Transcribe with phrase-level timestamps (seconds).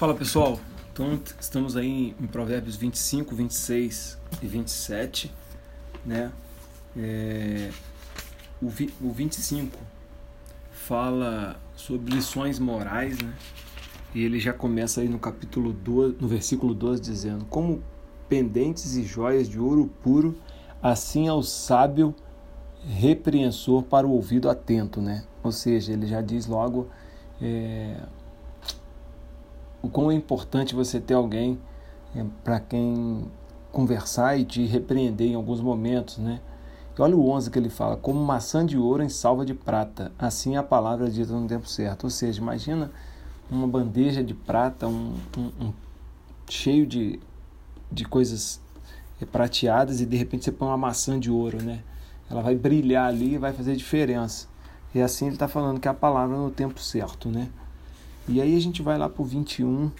[0.00, 0.58] Fala pessoal,
[0.90, 5.30] então estamos aí em Provérbios 25, 26 e 27,
[6.06, 6.32] né?
[6.96, 7.70] É,
[8.62, 9.78] o, vi, o 25
[10.72, 13.34] fala sobre lições morais, né?
[14.14, 17.82] E ele já começa aí no capítulo 12, no versículo 12, dizendo: Como
[18.26, 20.34] pendentes e joias de ouro puro,
[20.82, 22.14] assim é o sábio
[22.86, 25.24] repreensor para o ouvido atento, né?
[25.42, 26.88] Ou seja, ele já diz logo
[27.38, 28.00] é,
[29.82, 31.58] o quão é importante você ter alguém
[32.14, 33.24] é, para quem
[33.72, 36.40] conversar e te repreender em alguns momentos, né?
[36.96, 40.12] E olha o 11 que ele fala, como maçã de ouro em salva de prata,
[40.18, 42.04] assim é a palavra dita no tempo certo.
[42.04, 42.90] Ou seja, imagina
[43.50, 45.72] uma bandeja de prata, um, um, um
[46.48, 47.18] cheio de,
[47.90, 48.60] de coisas
[49.20, 51.82] é, prateadas e de repente você põe uma maçã de ouro, né?
[52.28, 54.46] Ela vai brilhar ali e vai fazer diferença.
[54.94, 57.48] E assim ele está falando que é a palavra no tempo certo, né?
[58.30, 59.90] E aí a gente vai lá para o 21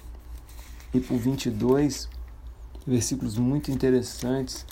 [0.94, 2.08] e para o 22,
[2.86, 4.64] versículos muito interessantes.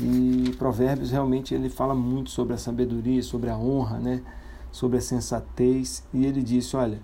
[0.00, 4.22] E Provérbios realmente ele fala muito sobre a sabedoria, sobre a honra, né?
[4.72, 6.04] sobre a sensatez.
[6.12, 7.00] E ele disse: Olha,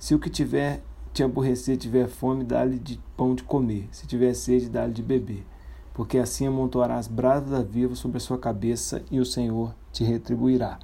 [0.00, 3.88] se o que tiver te aborrecer, tiver fome, dá-lhe de pão de comer.
[3.92, 5.46] Se tiver sede, dá-lhe de beber.
[5.94, 10.78] Porque assim amontoarás brasas da viva sobre a sua cabeça e o Senhor te retribuirá.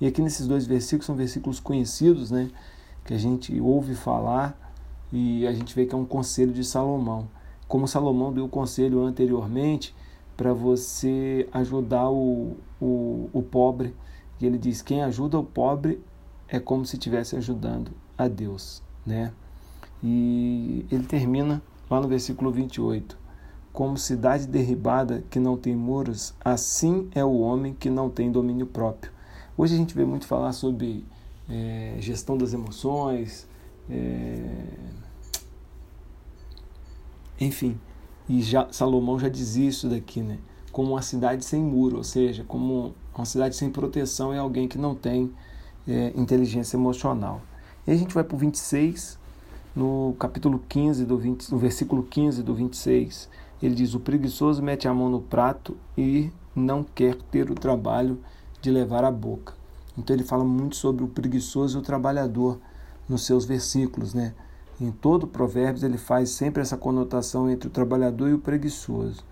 [0.00, 2.50] E aqui nesses dois versículos são versículos conhecidos, né?
[3.06, 4.58] Que a gente ouve falar
[5.12, 7.28] e a gente vê que é um conselho de Salomão.
[7.68, 9.94] Como Salomão deu o conselho anteriormente
[10.36, 13.94] para você ajudar o, o, o pobre,
[14.40, 16.02] e ele diz: quem ajuda o pobre
[16.48, 18.82] é como se estivesse ajudando a Deus.
[19.04, 19.32] Né?
[20.02, 23.16] E ele termina lá no versículo 28.
[23.72, 28.66] Como cidade derribada que não tem muros, assim é o homem que não tem domínio
[28.66, 29.12] próprio.
[29.56, 31.04] Hoje a gente vê muito falar sobre
[31.48, 33.46] é, gestão das emoções,
[33.88, 34.66] é,
[37.40, 37.78] enfim.
[38.28, 40.38] E já, Salomão já dizia isso daqui, né?
[40.72, 44.76] Como uma cidade sem muro, ou seja, como uma cidade sem proteção é alguém que
[44.76, 45.32] não tem
[45.86, 47.40] é, inteligência emocional.
[47.86, 49.18] E a gente vai para o 26,
[49.74, 53.28] no capítulo 15, do 20, no versículo 15 do 26,
[53.62, 58.18] ele diz: O preguiçoso mete a mão no prato e não quer ter o trabalho
[58.60, 59.54] de levar a boca.
[59.96, 62.58] Então ele fala muito sobre o preguiçoso e o trabalhador
[63.08, 64.34] nos seus versículos, né?
[64.80, 69.24] Em todo Provérbios ele faz sempre essa conotação entre o trabalhador e o preguiçoso.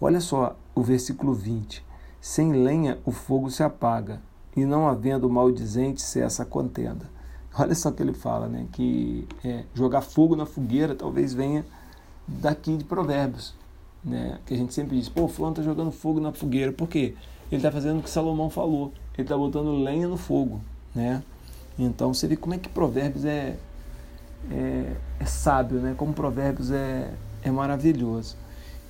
[0.00, 1.84] Olha só o versículo 20:
[2.20, 4.20] Sem lenha o fogo se apaga,
[4.54, 7.08] e não havendo maldizente cessa a contenda.
[7.58, 8.66] Olha só o que ele fala, né?
[8.72, 11.64] Que é, jogar fogo na fogueira talvez venha
[12.26, 13.54] daqui de Provérbios,
[14.04, 14.40] né?
[14.44, 16.70] Que a gente sempre diz, pô, fulano está jogando fogo na fogueira.
[16.70, 17.14] Por quê?
[17.50, 20.60] Ele está fazendo o que Salomão falou ele está botando lenha no fogo,
[20.94, 21.22] né?
[21.78, 23.56] Então você vê como é que Provérbios é,
[24.50, 25.94] é, é sábio, né?
[25.96, 27.12] Como Provérbios é,
[27.42, 28.36] é maravilhoso.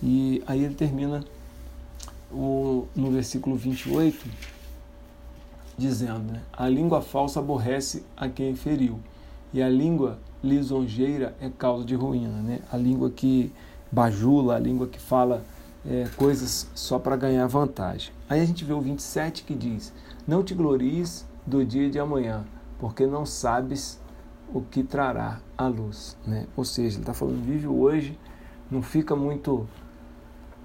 [0.02, 1.24] E aí ele termina
[2.30, 4.28] o, no versículo 28
[5.76, 6.42] dizendo: né?
[6.52, 8.98] A língua falsa aborrece a quem feriu,
[9.52, 12.42] e a língua lisonjeira é causa de ruína.
[12.42, 12.60] Né?
[12.70, 13.52] A língua que
[13.90, 15.44] bajula, a língua que fala
[15.84, 18.12] é, coisas só para ganhar vantagem.
[18.28, 19.92] Aí a gente vê o 27 que diz:
[20.26, 22.44] Não te glories do dia de amanhã,
[22.78, 24.00] porque não sabes
[24.52, 26.16] o que trará a luz.
[26.26, 26.46] Né?
[26.56, 28.18] Ou seja, ele está falando: vive hoje,
[28.70, 29.68] não fica muito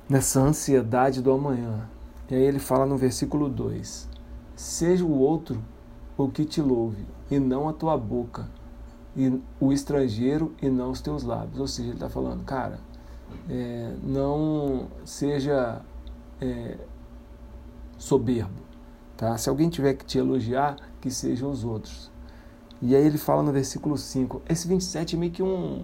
[0.08, 1.90] nessa ansiedade do amanhã.
[2.30, 4.08] E aí ele fala no versículo 2:
[4.56, 5.64] Seja o outro
[6.18, 8.50] o que te louve, e não a tua boca,
[9.16, 11.60] e o estrangeiro e não os teus lábios.
[11.60, 12.80] Ou seja, ele está falando, cara
[13.50, 15.82] é, não seja
[16.42, 16.78] é,
[17.98, 18.68] soberbo.
[19.16, 19.38] Tá?
[19.38, 22.12] Se alguém tiver que te elogiar, que sejam os outros.
[22.82, 24.44] E aí ele fala no versículo 5.
[24.48, 25.84] Esse 27 é meio que um.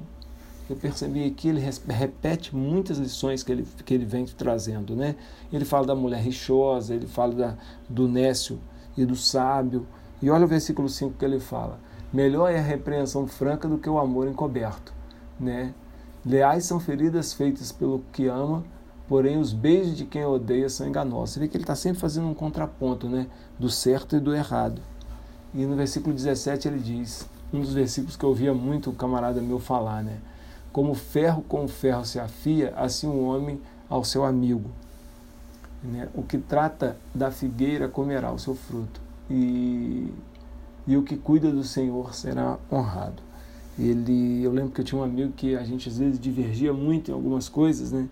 [0.70, 1.60] Eu percebi aqui, ele
[1.90, 4.96] repete muitas lições que ele, que ele vem trazendo.
[4.96, 5.16] Né?
[5.52, 7.58] Ele fala da mulher rixosa, ele fala da,
[7.90, 8.60] do nécio
[8.96, 9.86] e do sábio.
[10.22, 11.80] E olha o versículo 5 que ele fala:
[12.14, 14.94] Melhor é a repreensão franca do que o amor encoberto.
[15.40, 15.74] Né?
[16.26, 18.64] Leais são feridas feitas pelo que ama,
[19.08, 21.32] porém os beijos de quem odeia são enganosos.
[21.32, 23.28] Você vê que ele está sempre fazendo um contraponto né,
[23.60, 24.82] do certo e do errado.
[25.54, 29.42] E no versículo 17 ele diz, um dos versículos que eu ouvia muito o camarada
[29.42, 30.18] meu falar, né?
[30.72, 34.72] Como ferro com ferro se afia, assim um homem ao seu amigo.
[35.84, 36.10] Né?
[36.16, 39.00] O que trata da figueira comerá o seu fruto,
[39.30, 40.12] e,
[40.88, 43.22] e o que cuida do Senhor será honrado.
[43.78, 47.10] Ele, eu lembro que eu tinha um amigo que a gente às vezes divergia muito
[47.10, 48.08] em algumas coisas, né?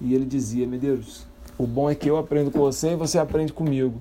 [0.00, 3.52] E ele dizia: Medeiros, o bom é que eu aprendo com você e você aprende
[3.52, 4.00] comigo.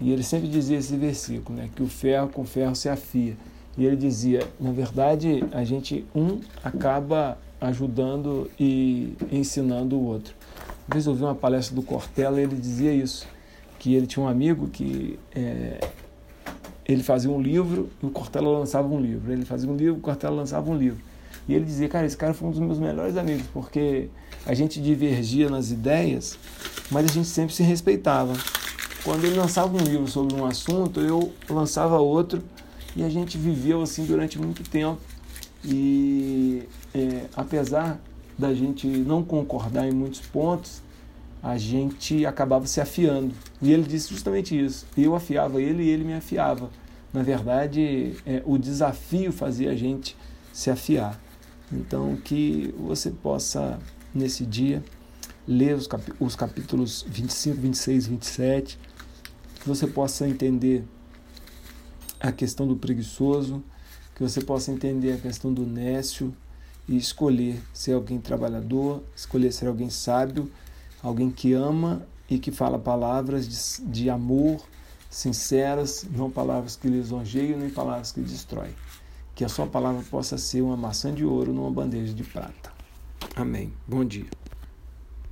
[0.00, 1.70] E ele sempre dizia esse versículo, né?
[1.74, 3.36] Que o ferro com ferro se afia.
[3.76, 10.34] E ele dizia, na verdade, a gente um acaba ajudando e ensinando o outro.
[10.88, 13.26] Uma vez eu ouvi uma palestra do Cortella e ele dizia isso,
[13.78, 15.80] que ele tinha um amigo que é,
[16.92, 19.32] ele fazia um livro e o Cortella lançava um livro.
[19.32, 21.00] Ele fazia um livro, o Cortella lançava um livro.
[21.48, 24.08] E ele dizia, cara, esse cara foi um dos meus melhores amigos, porque
[24.44, 26.38] a gente divergia nas ideias,
[26.90, 28.32] mas a gente sempre se respeitava.
[29.04, 32.42] Quando ele lançava um livro sobre um assunto, eu lançava outro
[32.94, 35.00] e a gente viveu assim durante muito tempo.
[35.64, 36.62] E
[36.94, 38.00] é, apesar
[38.38, 40.82] da gente não concordar em muitos pontos,
[41.42, 43.34] a gente acabava se afiando.
[43.60, 44.86] E ele disse justamente isso.
[44.96, 46.70] Eu afiava ele e ele me afiava.
[47.12, 50.16] Na verdade, é, o desafio fazia a gente
[50.52, 51.20] se afiar.
[51.72, 53.78] Então, que você possa,
[54.14, 54.82] nesse dia,
[55.46, 58.78] ler os, cap os capítulos 25, 26, 27,
[59.60, 60.84] que você possa entender
[62.20, 63.62] a questão do preguiçoso,
[64.14, 66.34] que você possa entender a questão do nécio
[66.88, 70.50] e escolher ser alguém trabalhador, escolher ser alguém sábio,
[71.02, 74.60] alguém que ama e que fala palavras de, de amor
[75.10, 78.74] sinceras, não palavras que lisonjeiam nem palavras que destroem.
[79.34, 82.72] Que a sua palavra possa ser uma maçã de ouro numa bandeja de prata.
[83.34, 83.72] Amém.
[83.86, 84.26] Bom dia.